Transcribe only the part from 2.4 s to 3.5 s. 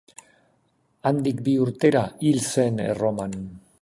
zen Erroman.